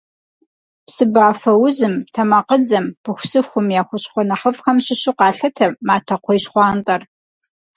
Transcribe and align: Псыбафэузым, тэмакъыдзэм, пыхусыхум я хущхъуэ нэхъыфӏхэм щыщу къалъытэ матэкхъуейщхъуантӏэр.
Псыбафэузым, 0.85 1.93
тэмакъыдзэм, 2.13 2.85
пыхусыхум 3.03 3.67
я 3.79 3.83
хущхъуэ 3.87 4.23
нэхъыфӏхэм 4.29 4.77
щыщу 4.85 5.13
къалъытэ 5.17 5.65
матэкхъуейщхъуантӏэр. 5.87 7.01